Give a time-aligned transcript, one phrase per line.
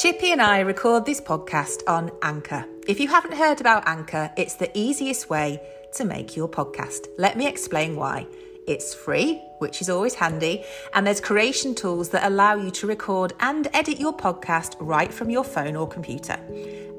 [0.00, 2.64] Chippy and I record this podcast on Anchor.
[2.88, 5.60] If you haven't heard about Anchor, it's the easiest way
[5.92, 7.08] to make your podcast.
[7.18, 8.26] Let me explain why.
[8.66, 10.64] It's free, which is always handy,
[10.94, 15.28] and there's creation tools that allow you to record and edit your podcast right from
[15.28, 16.38] your phone or computer.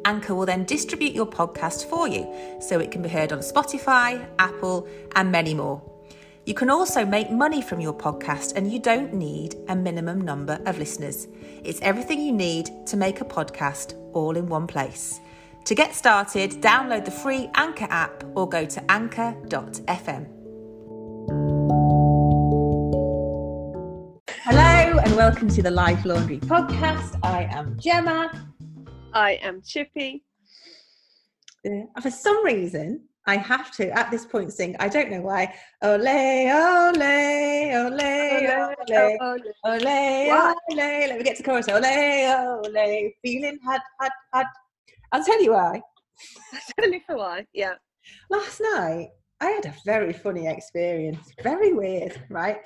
[0.06, 2.32] Anchor will then distribute your podcast for you
[2.62, 5.91] so it can be heard on Spotify, Apple, and many more.
[6.44, 10.60] You can also make money from your podcast and you don't need a minimum number
[10.66, 11.28] of listeners.
[11.64, 15.20] It's everything you need to make a podcast all in one place.
[15.66, 20.26] To get started, download the free Anchor app or go to anchor.fm.
[24.44, 27.20] Hello and welcome to the Life Laundry podcast.
[27.22, 28.32] I am Gemma.
[29.14, 30.24] I am Chippy.
[31.64, 34.76] Uh, for some reason, I have to at this point sing.
[34.80, 35.54] I don't know why.
[35.84, 38.02] Ole, ole, ole, ole,
[38.92, 40.76] ole, ole, ole.
[40.76, 41.70] Let me get to chorus.
[41.70, 44.48] Ole, ole, feeling hot, hot, hot.
[45.12, 45.82] I'll tell you why.
[46.80, 47.46] tell you for why.
[47.54, 47.74] Yeah.
[48.30, 51.32] Last night, I had a very funny experience.
[51.44, 52.58] Very weird, right?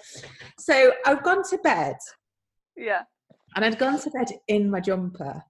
[0.60, 1.96] So I've gone to bed.
[2.78, 3.04] Yeah.
[3.56, 5.42] And I'd gone to bed in my jumper.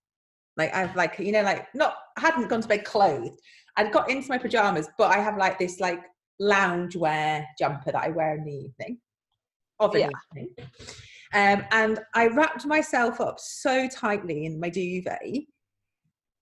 [0.57, 3.39] Like I've like, you know, like not hadn't gone to bed clothed.
[3.77, 6.01] I'd got into my pajamas, but I have like this like
[6.39, 8.99] lounge wear jumper that I wear in the evening.
[9.79, 10.09] Of an Yeah.
[10.33, 10.55] evening.
[11.33, 15.45] Um, and I wrapped myself up so tightly in my duvet.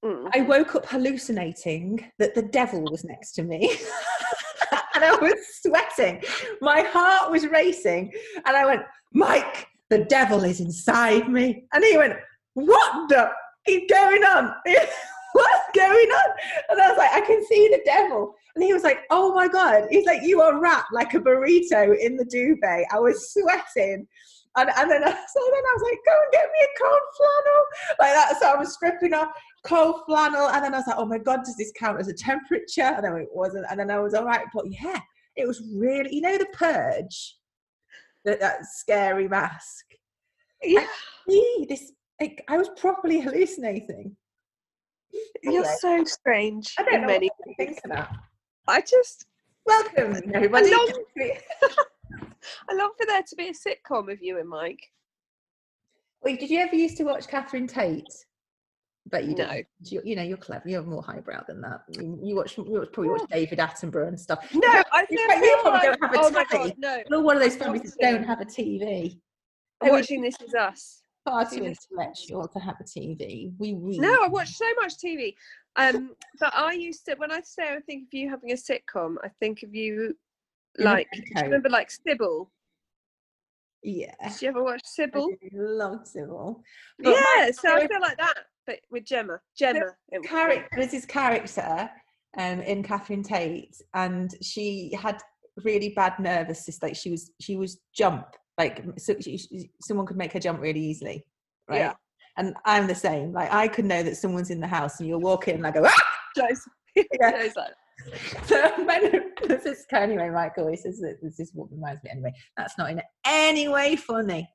[0.05, 0.29] Mm.
[0.33, 3.71] I woke up hallucinating that the devil was next to me.
[4.95, 6.21] and I was sweating.
[6.61, 8.11] My heart was racing.
[8.45, 11.65] And I went, Mike, the devil is inside me.
[11.73, 12.13] And he went,
[12.53, 13.31] What the
[13.67, 14.53] is going on?
[15.35, 16.29] What's going on?
[16.69, 18.35] And I was like, I can see the devil.
[18.55, 19.85] And he was like, Oh my God.
[19.89, 22.85] He's like, You are wrapped like a burrito in the duvet.
[22.91, 24.07] I was sweating.
[24.55, 27.01] And, and then, I, so then I was like, Go and get me a cold
[27.17, 27.65] flannel.
[27.99, 28.39] Like that.
[28.39, 29.29] So I was stripping off
[29.65, 30.49] cold flannel.
[30.49, 32.81] And then I was like, Oh my God, does this count as a temperature?
[32.81, 33.65] And then it wasn't.
[33.69, 34.45] And then I was all right.
[34.53, 34.99] But yeah,
[35.35, 37.37] it was really, you know, the purge,
[38.25, 39.85] that, that scary mask.
[40.61, 40.85] Yeah.
[41.27, 41.91] Gee, this,
[42.21, 44.15] like, I was properly hallucinating.
[45.43, 45.75] You're Anyway.
[45.79, 48.15] so strange I don't know many what think of that.
[48.67, 49.25] I just
[49.65, 50.71] Welcome, everybody.
[50.71, 50.89] love-
[52.69, 54.81] I love for there to be a sitcom of you and Mike.
[56.23, 58.03] Wait, did you ever used to watch Catherine Tate?
[59.09, 59.47] But you No.
[59.47, 59.65] don't.
[59.83, 60.67] You, you know, you're clever.
[60.67, 61.81] You're more highbrow than that.
[61.89, 64.47] You, you watch, you watch, probably watch David Attenborough and stuff.
[64.53, 65.27] No, I You you
[65.61, 67.03] probably like, don't have a Oh god, no.
[67.09, 69.19] You're one of those families that don't have a TV.
[69.81, 71.02] I'm watching This Is Us.
[71.25, 73.53] Far too intellectual to have a TV.
[73.57, 74.01] We read.
[74.01, 75.35] No, I watch so much TV.
[75.75, 79.15] Um, but I used to when I say I think of you having a sitcom,
[79.23, 80.15] I think of you
[80.77, 82.51] like do you remember like Sybil.
[83.83, 84.13] Yeah.
[84.23, 85.29] Did you ever watch Sybil?
[85.31, 86.61] I love Sybil.
[86.99, 89.39] But Yeah, so I feel like that, but with Gemma.
[89.57, 89.91] Gemma.
[90.23, 91.89] character there's this character
[92.37, 95.21] um in Catherine Tate and she had
[95.63, 98.25] really bad nervous system like she was she was jump
[98.57, 101.25] like so she, she- someone could make her jump really easily
[101.69, 101.93] right Yeah.
[102.37, 105.21] and I'm the same like I could know that someone's in the house and you'll
[105.21, 106.03] walk in and I go ah!
[106.37, 106.61] Joe's,
[107.19, 107.47] Yeah.
[108.45, 108.73] So
[109.47, 112.89] this is anyway Michael he says that this is what reminds me anyway that's not
[112.91, 114.49] in any way funny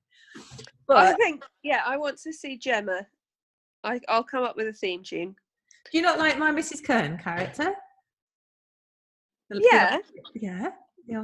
[0.87, 3.07] but I think, yeah, I want to see Gemma.
[3.85, 5.35] I, I'll come up with a theme tune.
[5.91, 6.83] do you not like my Mrs.
[6.85, 7.75] Kern character
[9.51, 9.99] Yeah,
[10.35, 10.71] yeah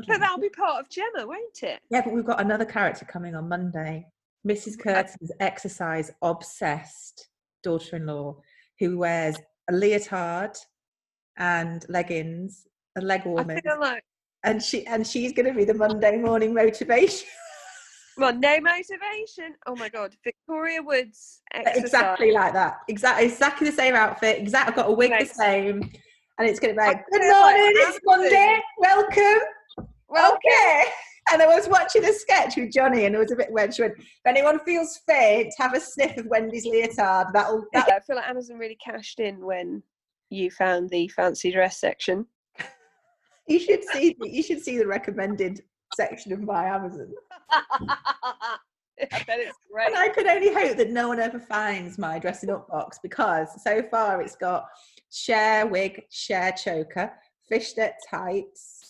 [0.06, 1.80] but that'll be part of Gemma, won't it?
[1.90, 4.06] Yeah, but we've got another character coming on Monday.
[4.46, 4.78] Mrs.
[4.78, 7.28] Uh Curtin's exercise obsessed
[7.62, 8.36] daughter in law
[8.78, 9.36] who wears
[9.68, 10.56] a leotard
[11.38, 14.02] and leggings, a leg warmer, like
[14.44, 17.26] and she and she's going to be the Monday morning motivation.
[18.16, 19.54] Monday motivation.
[19.66, 21.84] Oh my god, Victoria Wood's exercise.
[21.84, 22.78] exactly like that.
[22.88, 24.38] Exactly, exactly the same outfit.
[24.38, 25.82] Exactly, I've got a wig the same,
[26.38, 28.60] and it's going to be like, "Good feel like morning, it's Monday.
[28.78, 29.40] Welcome."
[30.14, 30.84] Well, okay.
[31.32, 33.82] And I was watching a sketch with Johnny, and it was a bit when she
[33.82, 37.28] went, "If anyone feels faint, have a sniff of Wendy's leotard.
[37.34, 39.82] That'll that I feel like Amazon really cashed in when
[40.30, 42.26] you found the fancy dress section.
[43.48, 45.62] you should see the, you should see the recommended
[45.96, 47.12] section of my Amazon.
[47.50, 49.88] I bet it's great.
[49.88, 53.48] And I can only hope that no one ever finds my dressing up box because
[53.64, 54.66] so far it's got
[55.10, 57.10] Cher wig, Cher choker,
[57.48, 58.83] fishnet tights,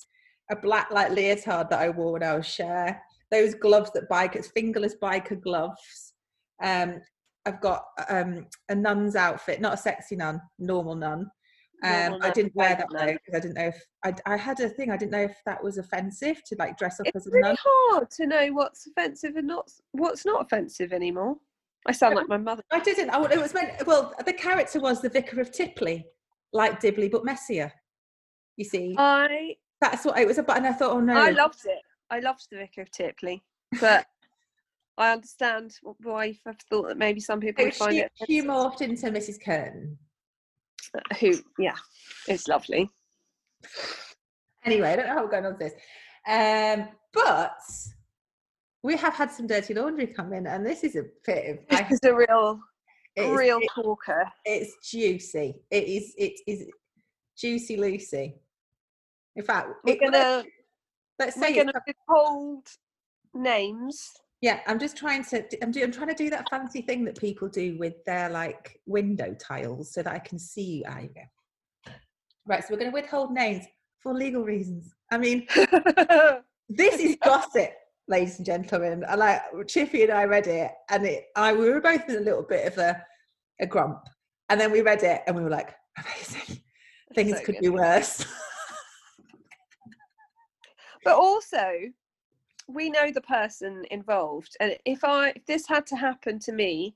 [0.50, 3.00] a black like leotard that I wore when I was Cher,
[3.30, 6.14] those gloves that bikers, fingerless biker gloves.
[6.62, 7.00] Um,
[7.46, 11.30] I've got um, a nun's outfit, not a sexy nun, normal nun.
[11.82, 14.58] Um, Normal I didn't wear that though because I didn't know if I, I had
[14.60, 14.90] a thing.
[14.90, 17.42] I didn't know if that was offensive to like dress up It's as a really
[17.42, 17.56] nun.
[17.62, 21.36] hard to know what's offensive and not what's not offensive anymore.
[21.86, 22.62] I sound like my mother.
[22.70, 23.10] I didn't.
[23.10, 23.86] I, it was meant.
[23.86, 26.04] Well, the character was the vicar of Tipley,
[26.54, 27.70] like Dibley but messier.
[28.56, 29.56] You see, I
[29.90, 30.56] that's what it was about.
[30.58, 31.80] And I thought, oh no, I loved it.
[32.10, 33.42] I loved the Vicar of Tipley,
[33.80, 34.06] but
[34.98, 38.12] I understand why I've thought that maybe some people So would find she, it.
[38.26, 39.42] she morphed into Mrs.
[39.44, 39.98] Curtin.
[41.20, 41.74] Who, yeah,
[42.28, 42.88] it's lovely.
[44.64, 45.72] Anyway, I don't know how we're going on with this.
[46.26, 47.56] Um, but
[48.82, 51.92] we have had some dirty laundry come in, and this is a bit of This
[51.92, 52.60] is a real,
[53.16, 54.24] is- real it- corker.
[54.44, 55.56] it's juicy.
[55.70, 56.68] It is it is
[57.36, 58.36] juicy Lucy.
[59.36, 60.44] In fact, We're it- gonna,
[61.18, 62.68] let's say we're say gonna withhold
[63.34, 64.10] names.
[64.40, 64.60] yeah.
[64.66, 67.48] I'm just trying to I'm, do, I'm trying to do that fancy thing that people
[67.48, 70.84] do with their like window tiles so that I can see you.
[70.86, 71.92] Ah, you go.
[72.46, 73.64] Right, so we're going to withhold names
[74.00, 74.92] for legal reasons.
[75.10, 75.46] I mean,
[76.68, 77.70] this is gossip,
[78.06, 79.02] ladies and gentlemen.
[79.08, 82.20] And like Chippy and I read it, and it, I we were both in a
[82.20, 83.02] little bit of a,
[83.60, 84.00] a grump,
[84.50, 86.58] and then we read it, and we were like, amazing.
[87.14, 87.62] Things So could good.
[87.62, 88.26] be worse.
[91.04, 91.72] but also
[92.68, 96.94] we know the person involved and if i if this had to happen to me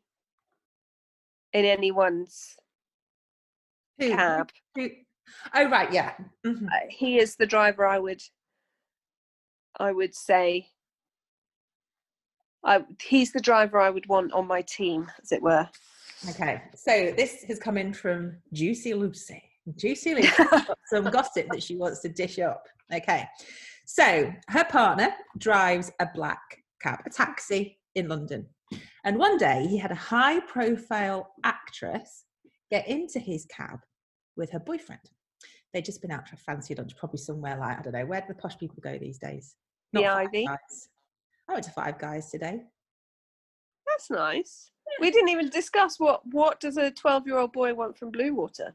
[1.52, 2.56] in anyone's
[3.98, 4.90] Who- cab who-
[5.54, 6.14] oh right, yeah.
[6.46, 6.66] Mhm.
[6.66, 8.22] uh, he is the driver i would
[9.78, 10.68] i would say
[12.64, 15.68] I, he's the driver i would want on my team as it were
[16.30, 19.40] Okay, so this has come in from Juicy Lucy.
[19.76, 22.66] Juicy Lucy got some gossip that she wants to dish up.
[22.92, 23.24] Okay,
[23.90, 26.42] so her partner drives a black
[26.82, 28.46] cab, a taxi in London.
[29.02, 32.26] And one day he had a high profile actress
[32.70, 33.78] get into his cab
[34.36, 35.00] with her boyfriend.
[35.72, 38.20] They'd just been out for a fancy lunch, probably somewhere like, I don't know, where
[38.20, 39.56] do the posh people go these days?
[39.94, 40.44] The Ivy.
[40.44, 40.88] Guys.
[41.48, 42.60] I went to Five Guys today.
[43.86, 44.70] that's nice
[45.00, 48.74] we didn't even discuss what what does a 12 year old boy want from Bluewater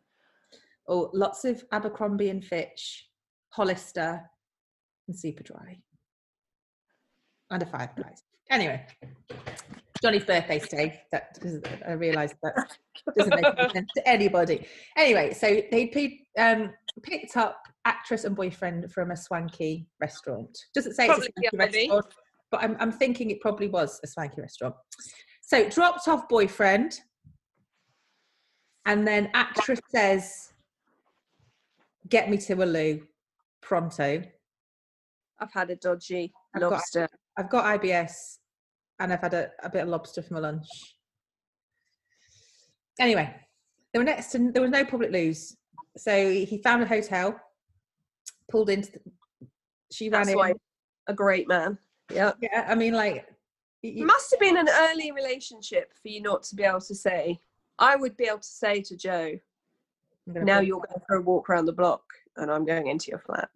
[0.87, 3.07] Oh, lots of Abercrombie and Fitch,
[3.49, 4.29] Hollister,
[5.07, 5.79] and Superdry.
[7.49, 8.23] Under five guys.
[8.49, 8.85] Anyway,
[10.01, 11.01] Johnny's birthday today.
[11.11, 11.37] That
[11.87, 12.55] I realised that
[13.17, 14.67] doesn't make any sense to anybody.
[14.97, 20.57] Anyway, so they um, picked up actress and boyfriend from a swanky restaurant.
[20.73, 22.05] Doesn't say Probably it's a swanky restaurant,
[22.51, 24.75] but I'm, I'm thinking it probably was a swanky restaurant.
[25.41, 26.99] So dropped off boyfriend,
[28.85, 30.51] and then actress says,
[32.09, 33.01] "Get me to a loo,
[33.61, 34.23] pronto."
[35.39, 37.07] I've had a dodgy I've got- lobster
[37.37, 38.37] I've got IBS,
[38.99, 40.67] and I've had a, a bit of lobster for my lunch.
[42.99, 43.33] Anyway,
[43.91, 45.55] there were next to there was no public loos,
[45.97, 47.39] so he found a hotel,
[48.51, 48.91] pulled into.
[48.91, 48.99] The,
[49.91, 50.37] she ran that's in.
[50.37, 50.53] why
[51.07, 51.77] a great man
[52.11, 53.15] yeah Yeah, I mean, like,
[53.83, 56.95] y- It must have been an early relationship for you not to be able to
[56.95, 57.39] say.
[57.79, 59.37] I would be able to say to Joe,
[60.27, 62.03] now you're going for a walk around the block
[62.37, 63.49] and I'm going into your flat.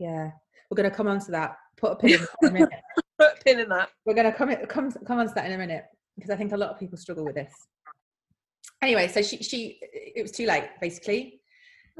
[0.00, 0.30] Yeah,
[0.70, 1.56] we're going to come on to that.
[1.76, 2.70] Put a pin in, that in a minute.
[3.18, 3.90] Put a pin in that.
[4.06, 5.84] We're going to come come come on to that in a minute
[6.16, 7.52] because I think a lot of people struggle with this.
[8.82, 11.36] Anyway, so she she it was too late basically.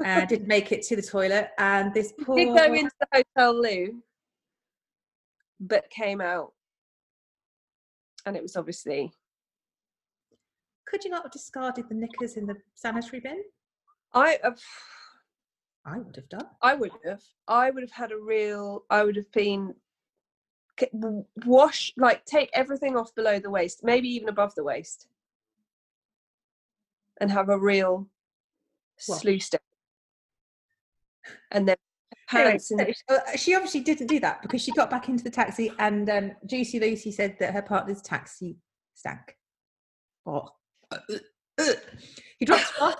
[0.03, 3.61] Uh, didn't make it to the toilet, and this poor Did go into the hotel
[3.61, 4.01] loo,
[5.59, 6.53] but came out.
[8.25, 9.11] And it was obviously,
[10.87, 13.43] could you not have discarded the knickers in the sanitary bin?
[14.13, 14.51] I, uh,
[15.85, 16.47] I would have done.
[16.61, 17.21] I would have.
[17.47, 18.85] I would have had a real.
[18.89, 19.75] I would have been
[21.45, 25.07] wash like take everything off below the waist, maybe even above the waist,
[27.19, 28.07] and have a real
[29.07, 29.19] What?
[29.19, 29.59] sluice down.
[31.51, 31.77] And then
[32.29, 35.29] pants the so, uh, she obviously didn't do that because she got back into the
[35.29, 38.57] taxi, and um, Juicy Lucy said that her partner's taxi
[38.93, 39.37] stank.
[40.25, 40.49] Oh.
[42.37, 42.95] he dropped off,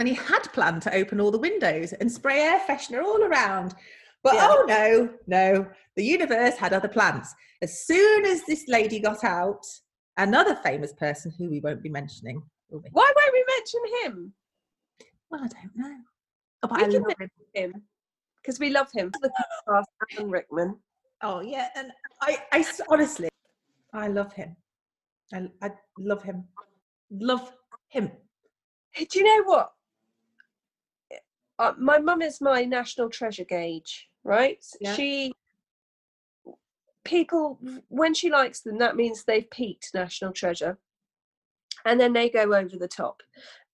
[0.00, 3.74] and he had planned to open all the windows and spray air freshener all around.
[4.22, 4.48] But Yeah.
[4.50, 7.34] oh no, no, the universe had other plans.
[7.60, 9.64] As soon as this lady got out,
[10.16, 12.42] another famous person who we won't be mentioning.
[12.70, 12.88] Will we?
[12.92, 14.32] Why won't we mention him?
[15.30, 15.96] Well, I don't know.
[16.62, 17.12] Oh, but We I can love
[17.54, 17.82] him.
[18.36, 19.10] Because we love him.
[19.20, 19.30] The
[20.18, 20.76] Alan Rickman.
[21.22, 23.28] Oh yeah, and I, I honestly,
[23.92, 24.56] I love him.
[25.32, 26.44] I, I love him.
[27.10, 27.52] Love
[27.88, 28.10] him.
[28.96, 29.72] Do you know what?
[31.58, 34.64] Uh, my mum is my national treasure gauge, right?
[34.80, 34.94] Yeah.
[34.94, 35.32] She,
[37.04, 40.78] people, when she likes them, that means they've peaked national treasure.
[41.84, 43.22] And then they go over the top.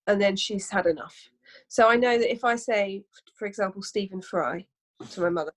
[0.07, 1.29] And then she's had enough.
[1.67, 3.03] So I know that if I say,
[3.35, 4.65] for example, Stephen Fry
[5.11, 5.53] to my mother,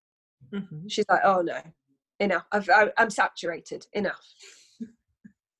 [0.52, 0.90] Mhm.
[0.90, 1.60] she's like, oh no,
[2.18, 2.44] enough.
[2.52, 4.22] I've, I, I'm saturated, enough.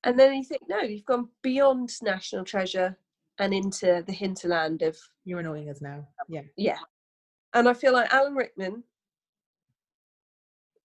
[0.04, 2.98] And then you think, no, you've gone beyond National Treasure
[3.38, 6.06] and into the hinterland of You're annoying us now.
[6.20, 6.42] Oh, yeah.
[6.56, 6.78] yeah.
[7.54, 8.84] And I feel like Alan Rickman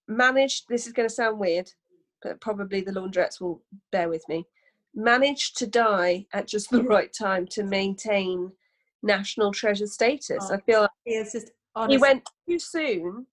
[0.06, 0.64] managed.
[0.68, 1.70] This is going to sound weird,
[2.22, 3.62] but probably the laundrettes will
[3.92, 4.46] bear with me.
[4.94, 8.52] Managed to die at just the right time to maintain
[9.02, 10.48] National Treasure status.
[10.50, 11.52] Oh, I feel like He just
[11.88, 13.26] he went too soon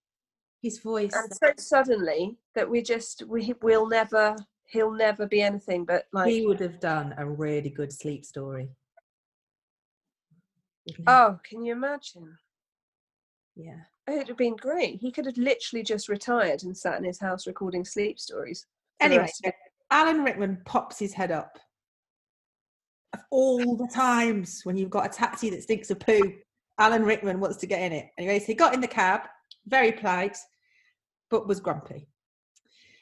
[0.66, 1.14] his voice.
[1.14, 4.36] and so suddenly that we just we will never
[4.68, 8.68] he'll never be anything but like he would have done a really good sleep story.
[10.86, 11.04] He?
[11.08, 12.38] oh can you imagine
[13.56, 13.80] yeah.
[14.08, 17.20] it would have been great he could have literally just retired and sat in his
[17.20, 18.66] house recording sleep stories
[19.00, 19.56] Anyway, rest of it.
[19.92, 21.60] Alan Rickman pops his head up.
[23.14, 26.34] Of all the times when you've got a taxi that stinks of poo,
[26.80, 28.10] Alan Rickman wants to get in it.
[28.18, 29.22] Anyway, so he got in the cab,
[29.68, 30.38] very polite,
[31.30, 32.08] but was grumpy.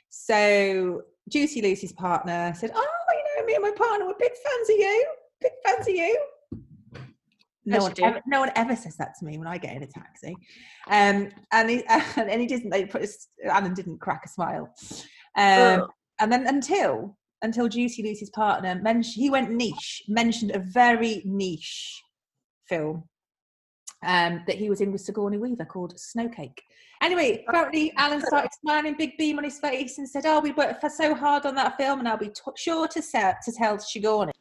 [0.10, 4.70] So Juicy Lucy's partner said, Oh, you know, me and my partner were big fans
[4.70, 5.08] of you.
[5.42, 6.26] Big fans of you.
[7.66, 9.88] No one, ever, no one ever says that to me when I get in a
[9.88, 10.36] taxi.
[10.90, 11.84] Um, and, he,
[12.18, 14.74] and he didn't, they put his, Alan didn't crack a smile.
[15.38, 15.90] Um, Ugh.
[16.20, 22.02] and then until until Juicy Lucy's partner mentioned he went niche, mentioned a very niche
[22.68, 23.04] film
[24.06, 26.58] um, that he was in with Sigourney Weaver called Snowcake.
[27.02, 30.80] Anyway, apparently Alan started smiling, big beam on his face, and said, "Oh, we worked
[30.80, 33.78] for so hard on that film, and I'll be t- sure to sell to tell
[33.78, 34.32] Sigourney."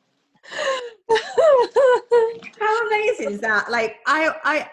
[2.58, 3.70] How amazing is that?
[3.70, 4.70] Like, I, I,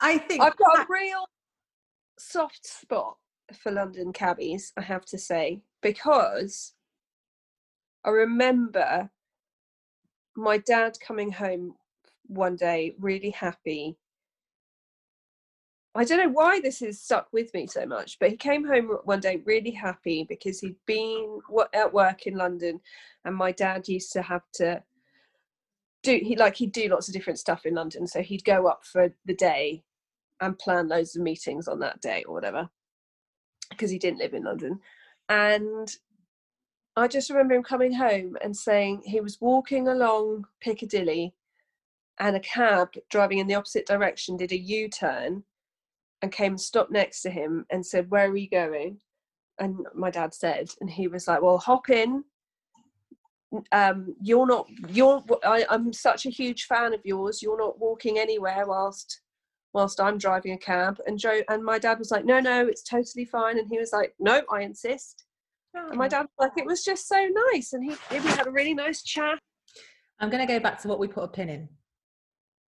[0.00, 1.24] I think I've got a real
[2.18, 3.16] soft spot
[3.54, 6.74] for London cabbies, I have to say, because
[8.04, 9.10] I remember
[10.36, 11.74] my dad coming home
[12.26, 13.96] one day really happy.
[15.94, 18.96] I don't know why this has stuck with me so much, but he came home
[19.04, 21.40] one day really happy because he'd been
[21.74, 22.80] at work in London,
[23.26, 24.82] and my dad used to have to
[26.02, 28.84] do he like he'd do lots of different stuff in London, so he'd go up
[28.84, 29.82] for the day
[30.40, 32.68] and plan loads of meetings on that day or whatever
[33.70, 34.80] because he didn't live in London.
[35.28, 35.88] And
[36.96, 41.34] I just remember him coming home and saying he was walking along Piccadilly
[42.18, 45.44] and a cab driving in the opposite direction did a U turn
[46.20, 48.98] and came and stopped next to him and said, Where are you going?
[49.58, 52.24] And my dad said, and he was like, Well, hop in.
[53.72, 57.42] Um, you're not, you're, I, I'm such a huge fan of yours.
[57.42, 59.20] You're not walking anywhere whilst
[59.74, 60.98] whilst I'm driving a cab.
[61.06, 63.58] And Joe and my dad was like, no, no, it's totally fine.
[63.58, 65.24] And he was like, no, I insist.
[65.74, 67.72] And my dad was like, it was just so nice.
[67.72, 69.38] And he we had a really nice chat.
[70.20, 71.68] I'm going to go back to what we put a pin in.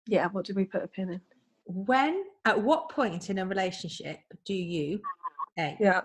[0.08, 1.22] Yeah, what did we put a pin in?
[1.66, 5.00] When, at what point in a relationship do you,
[5.58, 6.02] A, Yeah.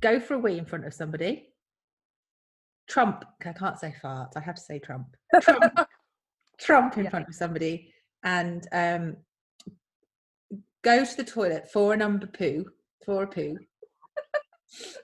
[0.00, 1.50] go for a wee in front of somebody?
[2.88, 5.08] Trump, I can't say fart, I have to say Trump.
[5.42, 5.78] Trump,
[6.58, 7.10] Trump in Yeah.
[7.10, 7.92] front of somebody
[8.24, 9.16] and um,
[10.82, 12.64] go to the toilet for a number poo,
[13.04, 13.56] for a poo.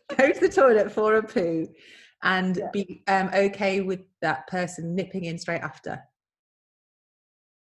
[0.17, 1.69] go to the toilet for a poo
[2.23, 2.71] and Yeah.
[2.73, 6.03] be um, okay with that person nipping in straight after.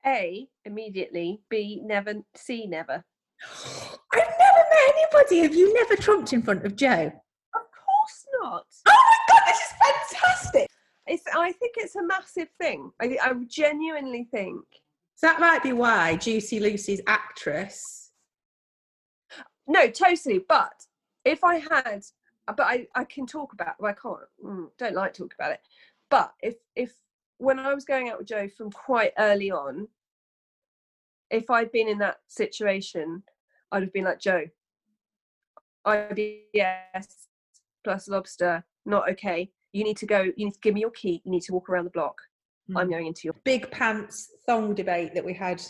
[0.06, 1.42] A, immediately.
[1.50, 2.16] B, never.
[2.36, 3.04] C, never.
[4.14, 5.40] I've never met anybody.
[5.40, 7.08] Have you never trumped in front of Joe?
[7.56, 8.66] Of course not.
[8.88, 9.74] Oh my god, this is
[10.40, 10.70] fantastic.
[11.08, 12.92] It's, I think it's a massive thing.
[13.02, 14.64] I, I genuinely think.
[15.16, 18.12] So that might be why Juicy Lucy's actress.
[19.68, 20.40] No, totally.
[20.48, 20.74] But
[21.26, 22.04] if I had,
[22.48, 23.76] but I, I can talk about.
[23.80, 24.20] Well, I can't.
[24.44, 25.62] Mm, don't like talk about it.
[26.10, 26.94] But if if
[27.38, 29.88] when I was going out with Joe from quite early on,
[31.30, 33.24] if I'd been in that situation,
[33.72, 34.46] I'd have been like Joe.
[35.86, 37.28] IBS
[37.84, 39.52] plus lobster, not okay.
[39.74, 40.22] You need to go.
[40.22, 41.22] You need to give me your key.
[41.24, 42.22] You need to walk around the block.
[42.76, 42.92] I'm Mm.
[42.92, 43.34] going into your.
[43.44, 45.62] big pants thong debate that we had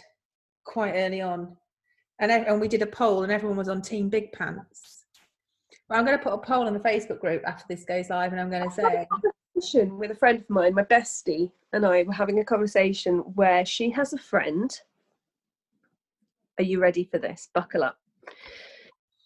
[0.65, 1.55] quite early on,
[2.19, 5.05] and and we did a poll, and everyone was on team big pants.
[5.89, 8.31] Well, I'm going to put a poll on the Facebook group after this goes live,
[8.31, 9.07] and I'm going to say,
[9.87, 13.89] with a friend of mine, my bestie, and I were having a conversation where she
[13.91, 14.69] has a friend.
[16.59, 17.49] Are you ready for this?
[17.53, 17.97] Buckle up.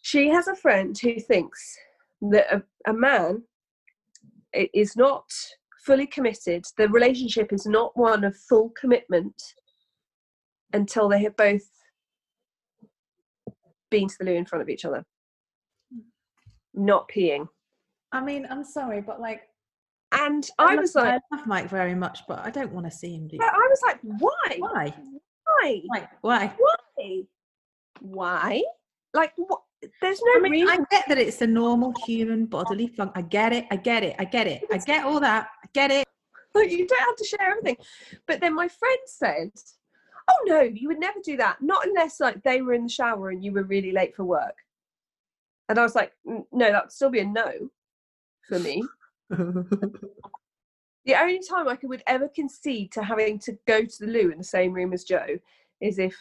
[0.03, 1.77] She has a friend who thinks
[2.21, 3.43] that a, a man
[4.53, 5.25] is not
[5.85, 9.35] fully committed, the relationship is not one of full commitment
[10.73, 11.61] until they have both
[13.91, 15.03] been to the loo in front of each other.
[15.93, 15.99] Hmm.
[16.85, 17.47] Not peeing.
[18.11, 19.41] I mean, I'm sorry, but like,
[20.11, 22.91] And I love- was like, I love Mike very much, but I don't want to
[22.91, 23.37] see him do.
[23.41, 24.57] I was like, why?
[24.59, 24.93] Why?
[25.45, 25.81] Why?
[25.93, 26.53] Like, why?
[26.57, 27.21] Why?
[28.01, 28.63] Why?
[29.13, 29.61] Like, what?
[30.01, 30.69] There's no I mean, reason.
[30.69, 33.13] I get that it's a normal human bodily function.
[33.15, 33.65] I get it.
[33.71, 34.15] I get it.
[34.19, 34.63] I get it.
[34.71, 35.47] I get all that.
[35.63, 36.07] I get it.
[36.53, 37.77] Like, you don't have to share everything.
[38.27, 39.51] But then my friend said,
[40.29, 41.61] "Oh no, you would never do that.
[41.61, 44.55] Not unless like they were in the shower and you were really late for work."
[45.69, 47.69] And I was like, "No, that would still be a no
[48.47, 48.83] for me."
[51.05, 54.31] The only time I could would ever concede to having to go to the loo
[54.31, 55.37] in the same room as Joe
[55.81, 56.15] is if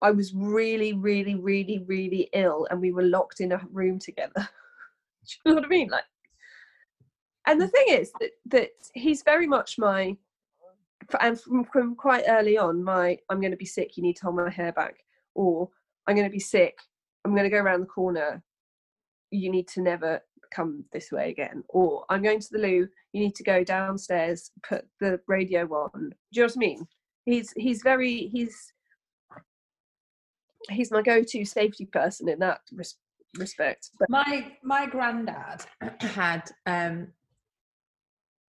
[0.00, 4.32] I was really, really, really, really ill and we were locked in a room together.
[5.26, 5.88] Do you know what I mean?
[5.88, 6.04] Like,
[7.46, 7.72] and the mm.
[7.72, 10.16] thing is that that he's very much my,
[11.20, 13.96] and from, from quite early on, my I'm going to be sick.
[13.96, 14.96] You need to hold my hair back,
[15.34, 15.68] or
[16.06, 16.78] I'm going to be sick.
[17.24, 18.42] I'm going to go around the corner.
[19.30, 20.20] You need to never
[20.54, 21.64] come this way again.
[21.68, 22.88] Or I'm going to the loo.
[23.12, 24.50] You need to go downstairs.
[24.62, 26.10] Put the radio on.
[26.10, 26.86] Do you know what I mean?
[27.24, 28.72] He's he's very he's
[30.70, 32.96] he's my go-to safety person in that res-
[33.36, 33.90] respect.
[33.98, 35.64] But my my granddad
[36.00, 37.08] had um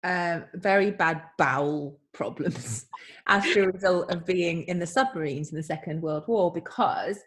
[0.05, 2.87] uh, very bad bowel problems
[3.27, 7.19] as a result of being in the submarines in the Second World War because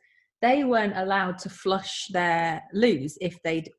[0.41, 3.69] they weren't allowed to flush their loos if they'd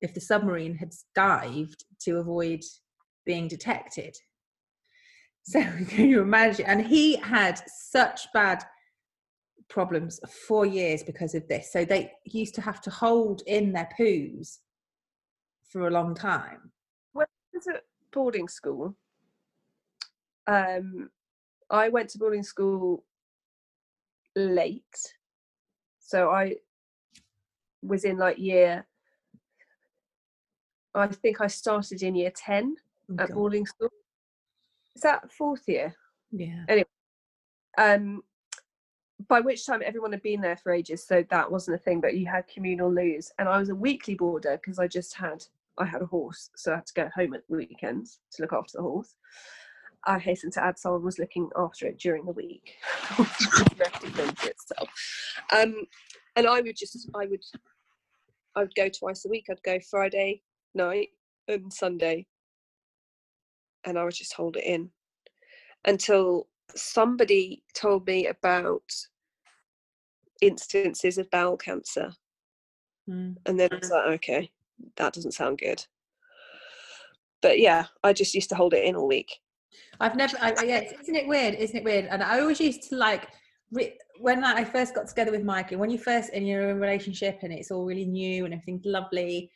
[0.00, 2.60] if the submarine had dived to avoid
[3.26, 4.14] being detected.
[5.42, 6.66] So can you imagine?
[6.66, 8.62] And he had such bad
[9.68, 11.72] problems for years because of this.
[11.72, 14.58] So they used to have to hold in their poos
[15.70, 16.72] for a long time.
[17.12, 18.96] when I was at boarding school,
[20.46, 21.10] um,
[21.70, 23.04] I went to boarding school
[24.34, 24.82] late,
[26.00, 26.56] so I
[27.82, 28.86] was in like year.
[30.94, 32.76] I think I started in year ten
[33.10, 33.34] Oh, at God.
[33.34, 33.88] boarding school.
[34.96, 35.94] Is that fourth year?
[36.30, 36.64] Yeah.
[36.68, 36.86] Anyway,
[37.78, 38.22] um
[39.26, 42.16] by which time everyone had been there for ages so that wasn't a thing but
[42.16, 45.44] you had communal loos and i was a weekly boarder because i just had
[45.78, 48.52] i had a horse so i had to go home at the weekends to look
[48.52, 49.16] after the horse.
[50.04, 52.76] I hasten to add someone was looking after it during the week.
[53.18, 54.88] Itself
[55.52, 55.74] um
[56.36, 57.42] and i would just i would
[58.54, 60.42] i would go twice a week i'd go friday
[60.74, 61.08] night
[61.48, 62.26] and sunday.
[63.84, 64.90] And i would just hold it in
[65.84, 68.82] until somebody told me about
[70.40, 72.12] instances of bowel cancer
[73.08, 73.36] Mm.
[73.46, 74.50] and then I was like okay
[74.96, 75.82] that doesn't sound good
[77.40, 79.40] but yeah I just used to hold it in all week
[80.00, 81.54] I've never, I, yeah, isn't it weird?
[81.54, 82.06] Isn't it weird?
[82.06, 83.28] And I always used to like,
[84.20, 86.80] when I first got together with Mike, and when you first, and you're in a
[86.80, 89.50] relationship and it's all really new and everything's lovely,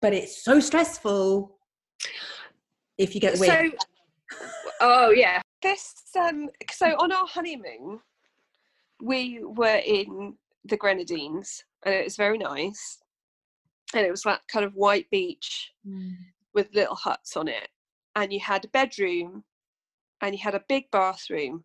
[0.00, 1.58] but it's so stressful
[2.98, 3.72] if you get so weird.
[4.80, 8.00] oh yeah this um so on our honeymoon
[9.00, 13.00] we were in the grenadines and it was very nice.
[13.94, 16.16] And it was that kind of white beach Mm.
[16.54, 17.68] with little huts on it.
[18.14, 19.42] And you had a bedroom
[20.20, 21.64] and you had a big bathroom.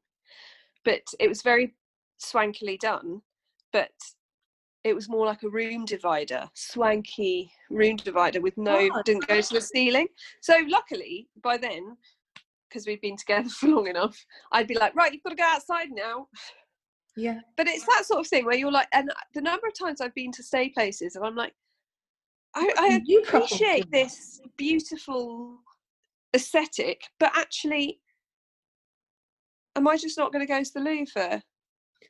[0.84, 1.76] But it was very
[2.20, 3.22] swankily done
[3.72, 3.92] but
[4.84, 9.40] it was more like a room divider swanky room divider with no Oh, didn't go
[9.40, 10.08] to the ceiling.
[10.42, 11.96] So luckily by then
[12.70, 15.44] because we've been together for long enough i'd be like right you've got to go
[15.44, 16.28] outside now.
[17.16, 17.40] Yeah.
[17.56, 20.14] but it's that sort of thing where you're like and the number of times i've
[20.14, 21.54] been to stay places and i'm like
[22.56, 25.58] i, I appreciate this beautiful
[26.36, 28.00] aesthetic but actually
[29.76, 31.42] am i just not going to go to the loo for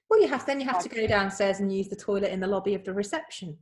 [0.09, 2.47] Well, you have then you have to go downstairs and use the toilet in the
[2.47, 3.57] lobby of the reception.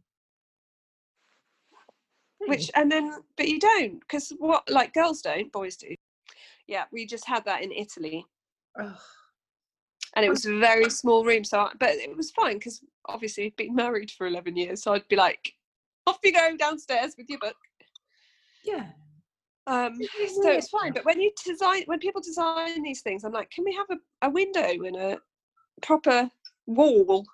[2.47, 5.93] which and then but you don't because what like girls don't boys do
[6.67, 8.25] yeah we just had that in italy
[8.77, 13.45] and it was a very small room so I, but it was fine because obviously
[13.45, 15.53] we'd been married for 11 years so i'd be like
[16.07, 17.55] off you go downstairs with your book
[18.63, 18.87] yeah.
[19.67, 19.95] um
[20.41, 23.63] so it's fine but when you design when people design these things i'm like can
[23.63, 25.17] we have a, a window and a
[25.81, 26.29] proper
[26.67, 27.25] wall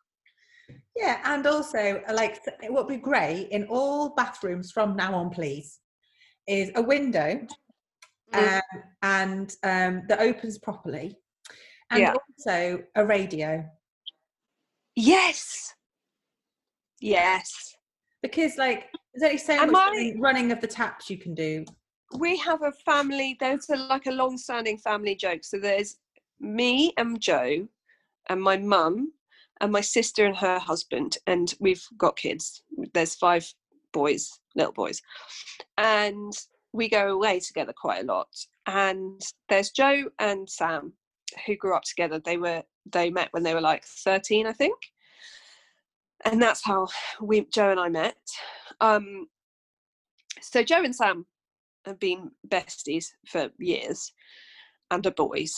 [0.96, 5.30] Yeah, and also uh, like what would be great in all bathrooms from now on,
[5.30, 5.80] please,
[6.48, 7.46] is a window.
[8.34, 8.62] Um,
[9.02, 11.18] and um, that opens properly,
[11.90, 12.14] and Yeah.
[12.38, 13.66] also a radio.
[14.96, 15.74] Yes.
[17.00, 17.76] Yes.
[18.22, 21.66] Because like there's only so Am much I- running- of the taps you can do.
[22.20, 25.44] we have a family there's a, like a long-standing family joke.
[25.44, 25.96] So there's
[26.40, 27.68] me and joe
[28.30, 29.14] and my mum
[29.62, 32.64] and my sister and her husband and we've got kids.
[32.94, 33.48] There's five
[33.94, 35.02] boys little boys.
[35.78, 36.34] And
[36.74, 38.30] we go away together quite a lot
[38.68, 40.94] and there's joe and sam
[41.46, 44.76] who grew up together they were they met when they were like 13 i think
[46.26, 46.88] and that's how
[47.20, 48.18] we Joe and I met.
[48.80, 49.28] Um,
[50.42, 51.26] so Joe and Sam
[51.86, 54.14] have been besties for years
[54.90, 55.54] and are boys.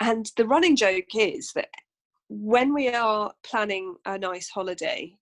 [0.00, 1.68] And the running joke is that
[2.28, 5.16] when we are planning a nice holiday,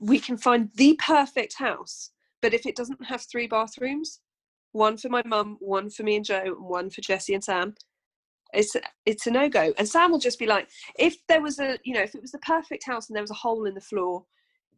[0.00, 2.10] we can find the perfect house.
[2.42, 4.20] But if it doesn't have three bathrooms,
[4.72, 7.74] one for my mum, one for me and Joe, and one for Jesse and Sam,
[8.52, 8.76] it's
[9.06, 9.72] it's a no go.
[9.78, 12.32] And Sam will just be like, if there was a you know, if it was
[12.32, 14.24] the perfect house and there was a hole in the floor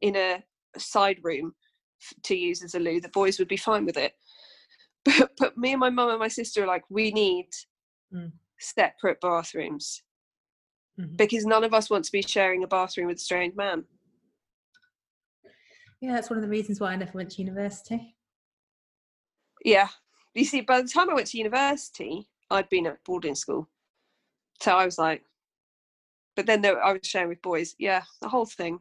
[0.03, 0.45] in a,
[0.77, 1.55] side room
[2.25, 4.13] to use as a loo, the boys would be fine with it.
[5.05, 7.49] But but me and my mum and my sister are like, we need
[8.13, 8.33] Mm.
[8.61, 10.03] separate bathrooms
[10.99, 11.17] Mhm.
[11.17, 13.85] because none of us want to be sharing a bathroom with a strange man.
[16.05, 18.15] Yeah, that's one of the reasons why I never went to university.
[19.65, 19.89] Yeah.
[20.35, 23.71] You see, by the time I went to university, I'd been at boarding school.
[24.61, 25.23] So I was like,
[26.37, 27.75] but then there, I was sharing with boys.
[27.79, 28.81] Yeah, the whole thing.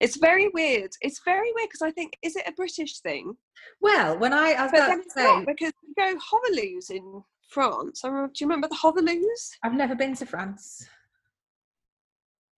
[0.00, 0.92] It's very weird.
[1.00, 3.34] It's very weird because I think, is it a British thing?
[3.80, 6.90] Well, when I, I was But about then to say, not because we go Hoverloos
[6.90, 8.04] in France.
[8.04, 9.50] I remember, do you remember the Hoverloos?
[9.64, 10.86] I've never been to France.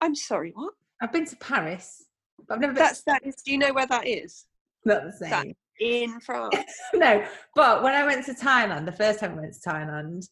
[0.02, 0.74] I'm sorry, what?
[1.00, 2.04] I've been to Paris,
[2.50, 3.37] I've never been That's that is.
[3.44, 4.44] Do you know where that is?
[4.85, 5.30] not the same.
[5.30, 5.46] that-
[5.80, 6.57] In France.
[6.94, 10.26] no, but when I went to Thailand, the first time I went to Thailand,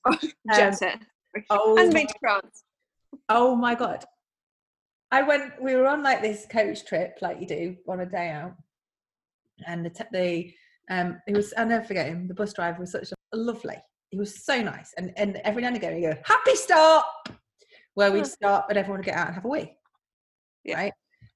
[0.54, 0.82] Jet
[1.34, 2.64] Um, oh, Hasn't been to France.
[3.30, 4.04] oh my god,
[5.10, 5.60] I went.
[5.62, 8.54] We were on like this coach trip, like you do on a day out,
[9.66, 10.52] and the t- the
[10.94, 12.28] um, it was I'll never forget him.
[12.28, 13.76] The bus driver was such a lovely.
[14.10, 17.06] He was so nice, and and every now and again he go happy stop,
[17.94, 19.72] where we'd stop and everyone would get out and have a wee,
[20.64, 20.76] Yeah.
[20.76, 20.92] right?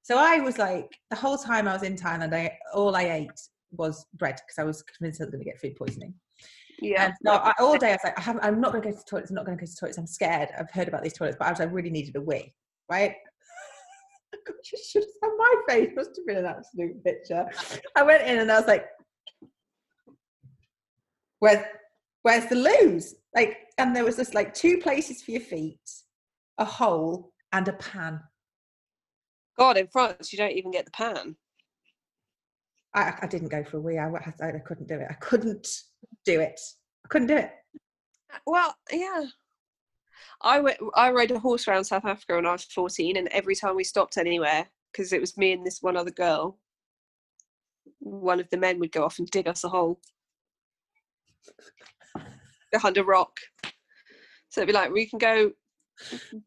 [0.06, 3.40] So I was like, the whole time I was in Thailand, I all I ate
[3.72, 6.14] was bread because I was convinced I was going to get food poisoning.
[6.80, 7.06] Yeah.
[7.06, 8.92] And so I, all day I was like, I haven't, I'm not going to go
[8.92, 9.30] to the toilets.
[9.30, 9.98] I'm not going to go to the toilets.
[9.98, 10.50] I'm scared.
[10.56, 12.54] I've heard about these toilets, but I was like, really needed a wee,
[12.88, 13.16] right?
[14.46, 15.90] you should have seen my face.
[15.96, 17.44] Must have been an absolute picture.
[17.96, 18.86] I went in and I was like,
[21.40, 21.66] where's,
[22.22, 23.12] where's the loos?
[23.34, 25.80] Like, and there was just like two places for your feet,
[26.58, 28.20] a hole, and a pan.
[29.58, 31.36] God, in France, you don't even get the pan.
[32.94, 33.98] I, I didn't go for a wee.
[33.98, 35.06] I, I, I couldn't do it.
[35.08, 35.68] I couldn't
[36.24, 36.60] do it.
[37.04, 37.50] I couldn't do it.
[38.46, 39.26] Well, yeah.
[40.42, 40.78] I went.
[40.94, 43.84] I rode a horse around South Africa when I was fourteen, and every time we
[43.84, 46.58] stopped anywhere, because it was me and this one other girl,
[48.00, 50.00] one of the men would go off and dig us a hole
[52.72, 53.38] behind a rock.
[54.48, 55.52] So it'd be like we can go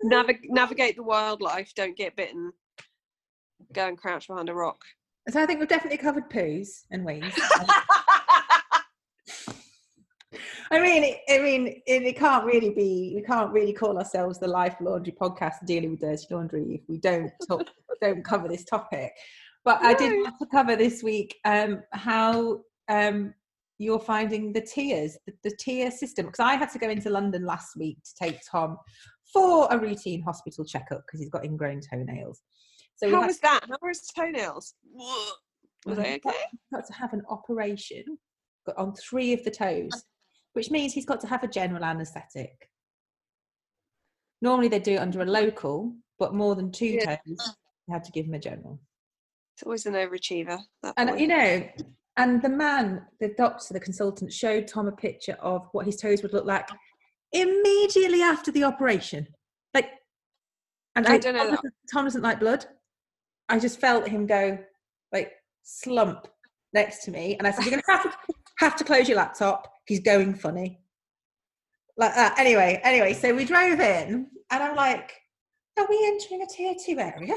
[0.03, 2.51] navig- navigate the wildlife, don't get bitten,
[3.73, 4.83] go and crouch behind a rock.
[5.29, 7.23] So I think we've definitely covered poos and wees.
[10.71, 13.13] I mean, it, I mean, it, it can't really be.
[13.15, 16.97] We can't really call ourselves the Life Laundry Podcast dealing with dirty laundry if we
[16.99, 17.67] don't talk,
[18.01, 19.11] don't cover this topic.
[19.65, 23.33] But I did want to cover this week um, how um,
[23.77, 26.27] you're finding the tiers, the, the tier system.
[26.27, 28.77] Because I had to go into London last week to take Tom
[29.33, 32.41] for a routine hospital checkup because he's got ingrown toenails.
[32.99, 33.61] So How had was that?
[33.69, 34.75] How were his toenails?
[34.93, 35.33] Was
[35.85, 35.95] Mhm.
[36.03, 36.43] they okay?
[36.73, 38.19] got to have an operation
[38.65, 40.05] got on three of the toes,
[40.51, 42.69] which means he's got to have a general anaesthetic.
[44.41, 47.15] Normally they do it under a local, but more than two Yeah.
[47.15, 47.55] toes,
[47.87, 48.81] you had to give him a general.
[49.55, 50.59] It's always an overachiever.
[50.97, 51.15] And boy.
[51.15, 51.69] you know,
[52.17, 56.21] and the man, the doctor, the consultant, showed Tom a picture of what his toes
[56.21, 56.67] would look like
[57.31, 59.33] immediately after the operation.
[59.73, 59.89] Like,
[60.95, 62.65] and I I, don't know Tom, doesn't, Tom doesn't like blood.
[63.49, 64.57] I just felt him go
[65.11, 65.31] like
[65.63, 66.27] slump
[66.73, 69.71] next to me, and I said, "You're gonna have to have to close your laptop.
[69.85, 70.79] He's going funny."
[71.97, 72.37] Like that.
[72.39, 75.11] Anyway, anyway, so we drove in, and I'm like,
[75.77, 77.35] "Are we entering a tier two area?"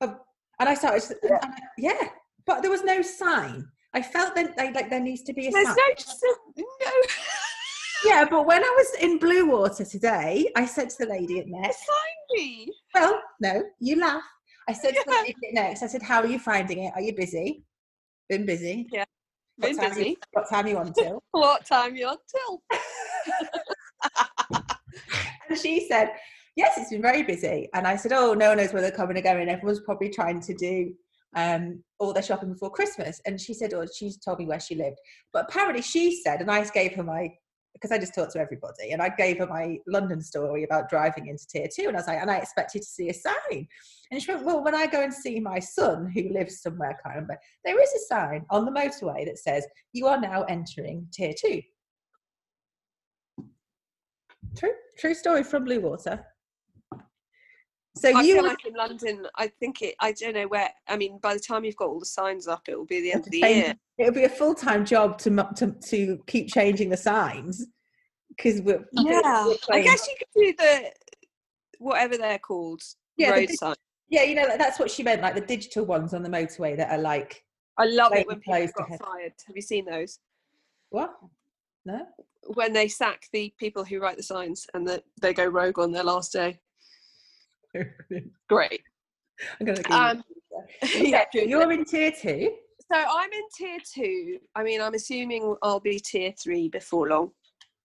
[0.00, 0.18] Um,
[0.60, 2.08] and I started, I- yeah,
[2.46, 3.66] but there was no sign.
[3.92, 5.64] I felt that like, like there needs to be a sign.
[5.64, 6.18] There's sign.
[6.56, 6.92] no, no.
[8.04, 11.78] Yeah, but when I was in Bluewater today, I said to the lady at next,
[11.86, 12.68] Sign me.
[12.92, 14.22] well, no, you laugh.
[14.68, 15.04] I said to
[15.42, 15.50] Yeah.
[15.52, 16.92] next, I said, how are you finding it?
[16.94, 17.64] Are you busy?
[18.28, 18.86] Been busy?
[18.90, 19.04] Yeah,
[19.56, 20.08] What Been time busy.
[20.10, 21.22] You, what time you on till?
[21.32, 22.62] What time you on till?
[25.48, 26.12] and she said,
[26.56, 27.68] yes, it's been very busy.
[27.74, 29.48] And I said, oh, no one knows where they're coming and going.
[29.48, 30.94] Everyone's probably trying to do
[31.36, 33.20] um, all their shopping before Christmas.
[33.26, 34.98] And she said, oh, she's told me where she lived.
[35.32, 37.28] But apparently she said, and I gave her my,
[37.74, 41.26] because I just talked to everybody, and I gave her my London story about driving
[41.26, 41.88] into tier two.
[41.88, 43.68] And I was like, and I expected to see a sign.
[44.10, 46.92] And she went, well, when I go and see my son who lives somewhere, I
[47.02, 51.06] can't remember, there is a sign on the motorway that says, you are now entering
[51.12, 51.60] tier two.
[54.56, 56.22] True, true story from Bluewater.
[57.96, 59.94] So I you feel like in London, I think it.
[60.00, 60.68] I don't know where.
[60.88, 63.12] I mean, by the time you've got all the signs up, it will be the
[63.12, 63.74] end of the year.
[63.98, 67.66] It'll be a full time job to to to keep changing the signs
[68.28, 70.92] because we're Yeah, we're I guess you could do the
[71.78, 72.82] whatever they're called
[73.16, 73.76] Yeah, road signs.
[74.08, 76.90] yeah, you know that's what she meant, like the digital ones on the motorway that
[76.90, 77.44] are like
[77.78, 79.32] I love it when people got fired.
[79.46, 80.18] Have you seen those?
[80.90, 81.14] what?
[81.86, 82.06] No,
[82.54, 85.92] When they sack the people who write the signs and that they go rogue on
[85.92, 86.60] their last day.
[88.48, 88.82] Great.
[89.60, 89.82] I'm gonna.
[89.90, 90.24] Um,
[90.94, 92.52] yeah, you're in tier two.
[92.92, 94.38] So I'm in tier two.
[94.54, 97.30] I mean, I'm assuming I'll be tier three before long,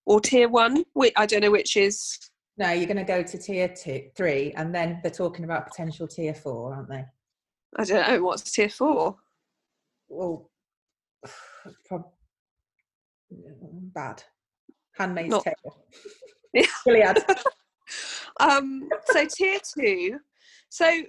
[0.06, 0.84] or tier one.
[1.16, 2.18] I don't know which is.
[2.58, 6.08] No, you're going to go to tier two, three, and then they're talking about potential
[6.08, 7.06] tier four, aren't they?
[7.78, 9.16] I don't know what's tier four.
[10.10, 10.52] Well,
[11.86, 12.12] prob-
[13.32, 14.24] bad.
[14.98, 15.86] Handmaid's Not- Tale.
[16.86, 17.18] Gilead.
[18.40, 20.20] Um, so tier two.
[20.70, 21.02] So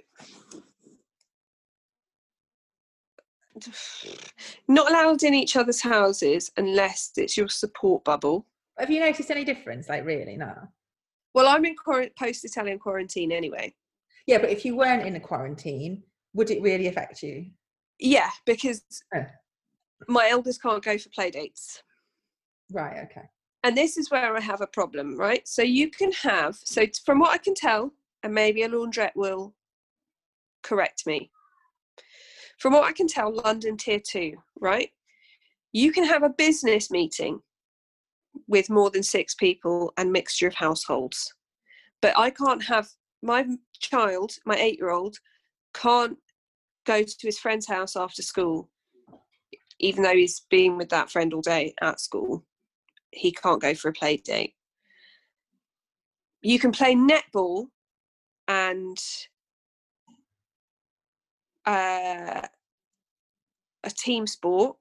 [4.67, 8.47] not allowed in each other's houses unless it's your support bubble.
[8.79, 9.89] Have you noticed any difference?
[9.89, 10.37] Like, really?
[10.37, 10.53] No.
[11.33, 11.75] Well, I'm in
[12.17, 13.73] post-Italian quarantine anyway.
[14.27, 17.47] Yeah, but if you weren't in a quarantine, would it really affect you?
[17.99, 18.83] Yeah, because
[19.15, 19.25] Oh.
[20.07, 21.83] my eldest can't go for play dates.
[22.71, 23.03] Right.
[23.03, 23.27] Okay.
[23.63, 25.47] And this is where I have a problem, right?
[25.47, 27.91] So you can have, so from what I can tell,
[28.23, 29.53] and maybe a laundrette will
[30.63, 31.31] correct me.
[32.59, 34.89] From what I can tell, London tier two, right?
[35.73, 37.39] You can have a business meeting
[38.47, 41.33] with more than six people and mixture of households.
[42.01, 42.89] But I can't have
[43.21, 43.45] my
[43.79, 45.17] child, my eight year old,
[45.73, 46.17] can't
[46.85, 48.69] go to his friend's house after school,
[49.79, 52.43] even though he's been with that friend all day at school
[53.11, 54.53] he can't go for a play date.
[56.41, 57.67] You can play netball
[58.47, 58.97] and
[61.65, 62.41] uh,
[63.83, 64.77] a team sport.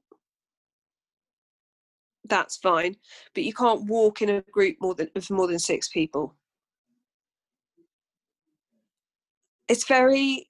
[2.24, 2.96] That's fine,
[3.34, 6.34] but you can't walk in a group more than of more than six people.
[9.68, 10.46] It's very.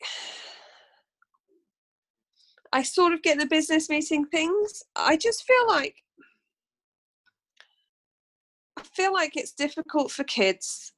[2.73, 4.83] I sort of get the business meeting things.
[4.95, 5.97] I just feel like
[8.81, 10.93] I feel like it's difficult for kids.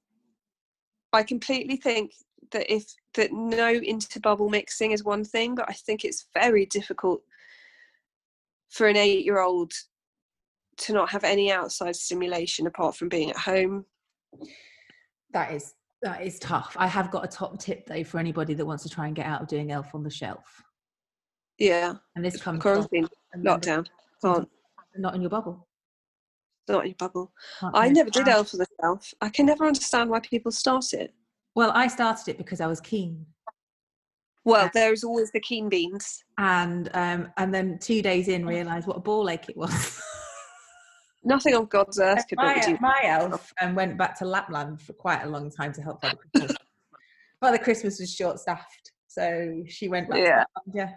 [1.13, 2.13] I completely think
[2.53, 7.23] that if that no interbubble mixing is one thing, but I think it's very difficult
[8.71, 9.73] for an eight-year-old
[10.79, 13.85] to not have any outside stimulation apart from being at home.
[15.33, 16.77] That is that is tough.
[16.79, 19.27] I have got a top tip though for anybody that wants to try and get
[19.27, 20.63] out of doing Elf on the Shelf.
[21.59, 23.87] Yeah, And this comes quarantine, lockdown,
[24.23, 24.49] can't
[24.97, 25.67] not in your bubble.
[26.69, 27.33] Not your bubble.
[27.61, 29.15] Can't I never did Elf on the Shelf.
[29.21, 31.13] I can never understand why people start it.
[31.55, 33.27] Well, I started it because I was keen,
[34.45, 36.25] Well, there's always the keen beans.
[36.39, 40.01] and um, and then two days in realised what a ball ache it was.
[41.25, 42.77] Nothing on God's earth could my, do.
[42.81, 46.17] my elf and went back to Lapland for quite a long time to help Father
[46.17, 46.57] Christmas.
[47.41, 50.19] Father Christmas was short staffed, so she went back.
[50.19, 50.45] Yeah.
[50.73, 50.91] Yeah.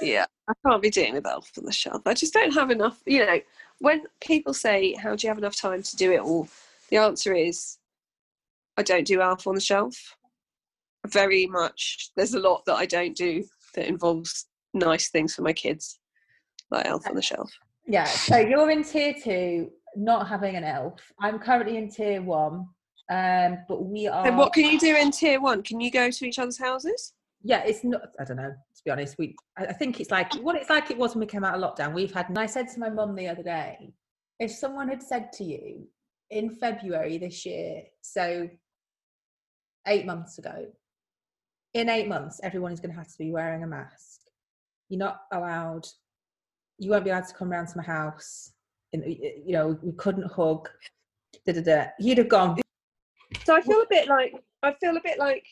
[0.00, 3.02] yeah i can't be doing with elf on the shelf i just don't have enough
[3.04, 3.38] you know
[3.80, 6.46] when people say how do you have enough time to do it all
[6.90, 7.78] the answer is
[8.76, 10.16] i don't do elf on the shelf
[11.08, 13.42] very much there's a lot that i don't do
[13.74, 15.98] that involves nice things for my kids
[16.70, 17.50] like elf on the shelf
[17.86, 21.00] Yeah, so you're in tier two, not having an elf.
[21.20, 22.66] I'm currently in tier one,
[23.10, 24.24] um, but we are.
[24.26, 27.14] and what can you do in tier one can you go to each other's houses
[27.42, 28.02] Yeah, it's not.
[28.20, 28.52] I don't know.
[28.80, 29.36] To be honest, we.
[29.58, 30.90] I think it's like what it's like.
[30.90, 31.92] It was when we came out of lockdown.
[31.92, 32.30] We've had.
[32.30, 33.92] And I said to my mum the other day,
[34.38, 35.86] if someone had said to you
[36.30, 38.48] in February this year, so
[39.86, 40.66] eight months ago,
[41.74, 44.22] in eight months, everyone is going to have to be wearing a mask.
[44.88, 45.86] You're not allowed.
[46.78, 48.52] You won't be allowed to come round to my house.
[48.94, 50.70] And, you know, we couldn't hug.
[51.46, 51.84] Da, da, da.
[51.98, 52.58] You'd have gone.
[53.44, 55.44] so i feel a bit like i feel a bit like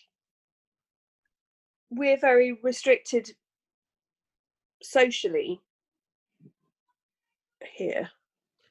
[1.91, 3.31] we're very restricted
[4.83, 5.61] socially
[7.75, 8.09] here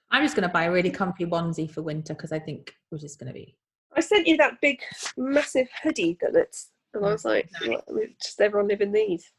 [0.09, 2.97] I'm just going to buy a really comfy onesie for winter because I think we're
[2.97, 3.57] just going to be
[3.97, 4.79] I sent you that big,
[5.17, 9.31] massive hoodie that it's, and I was like, what, we just everyone live in these.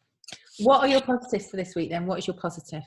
[0.59, 2.07] What are your positives for this week then?
[2.07, 2.83] What is your positive?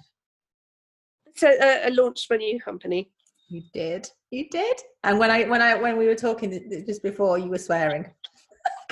[1.35, 3.09] So uh, a launched my new company.
[3.49, 4.09] You did.
[4.31, 4.81] You did.
[5.05, 8.05] And when I when I when we were talking just before, you were swearing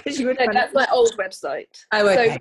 [0.04, 0.34] because you were.
[0.34, 1.86] No, that's my old website.
[1.92, 2.38] oh, okay.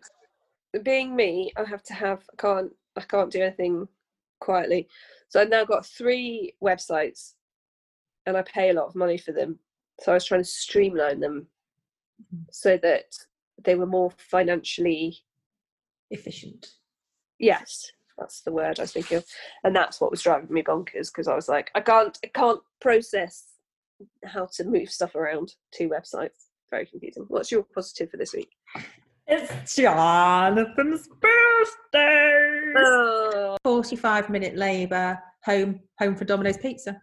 [0.74, 2.22] So being me, I have to have.
[2.32, 2.72] I can't.
[2.96, 3.88] I can't do anything
[4.40, 4.88] quietly.
[5.28, 7.34] So I've now got three websites,
[8.26, 9.58] and I pay a lot of money for them.
[10.00, 11.46] So I was trying to streamline them
[12.22, 12.44] mm-hmm.
[12.50, 13.14] so that
[13.64, 15.18] they were more financially
[16.10, 16.74] Efficient.
[17.38, 19.24] yes that's the word i was thinking of
[19.64, 22.60] and that's what was driving me bonkers because i was like i can't i can't
[22.80, 23.44] process
[24.24, 28.50] how to move stuff around two websites very confusing what's your positive for this week
[29.26, 32.72] It's Jonathan's birthday.
[32.76, 37.00] oh, 45 minute labour, home home for Domino's Pizza.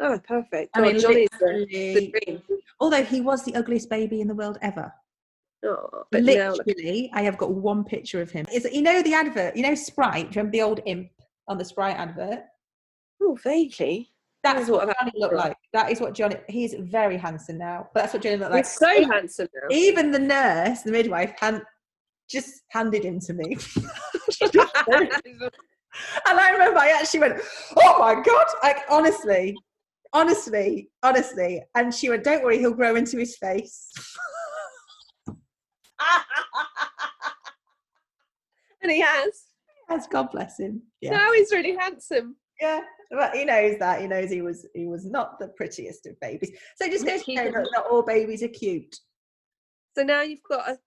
[0.00, 2.42] oh perfect I God, mean, johnny's the, the dream
[2.80, 4.92] although he was the ugliest baby in the world ever.
[5.64, 8.44] oh, but now look- Literally, I have got one picture of him.
[8.52, 9.54] Is you know the advert?
[9.56, 10.30] You know Sprite?
[10.32, 11.10] Do you remember the old imp
[11.48, 12.40] on the Sprite advert?
[13.22, 14.11] oh vaguely
[14.42, 15.56] That's what what Johnny looked like.
[15.72, 16.36] That is what Johnny.
[16.48, 17.88] He's very handsome now.
[17.94, 18.64] But that's what Johnny looked like.
[18.64, 21.62] he's so handsome now Even the nurse, the midwife, hand,
[22.28, 23.56] just handed him to me.
[26.26, 27.42] And I remember I actually went,
[27.76, 28.46] oh my God.
[28.62, 29.54] Like, honestly,
[30.14, 31.62] honestly, honestly.
[31.74, 33.90] And she went, don't worry, he'll grow into his face.
[38.82, 39.44] and he has
[39.90, 40.82] Yes, God bless him.
[41.02, 41.10] Yeah.
[41.10, 42.80] now he's really handsome Yeah.
[43.10, 44.00] But he knows that.
[44.00, 46.50] He knows he was he was not the prettiest of babies.
[46.76, 47.68] So just goes to show that didn't.
[47.90, 48.96] all babies are cute.
[49.96, 50.78] so now you've got a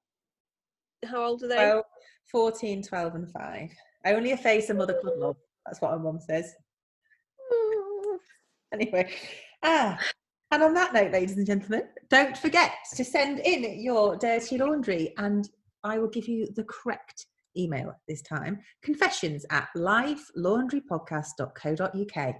[1.08, 1.86] how old are they Well,
[2.32, 3.70] 14, 12, and 5.
[4.06, 5.38] Only a face a mother could love.
[5.66, 6.54] That's what my mum says.
[8.74, 9.10] Anyway,
[9.64, 9.98] ah,
[10.52, 15.14] and on that note, ladies and gentlemen, don't forget to send in your dirty laundry
[15.18, 15.48] and
[15.84, 22.36] I will give you the correct email this time confessions at livelaundrypodcast.co.uk.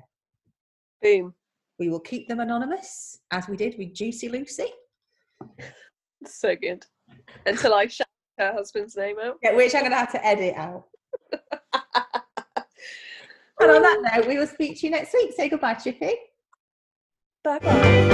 [1.02, 1.34] boom
[1.80, 4.68] We will keep them anonymous as we did with Juicy Lucy,
[6.26, 6.86] so good
[7.46, 8.08] until i shout
[8.40, 10.86] her husband's name out yeah, which I'm going to have to edit out.
[13.62, 15.34] And on that note, we will speak to you next week.
[15.34, 16.14] Say goodbye, Chippy.
[17.44, 18.12] bye bye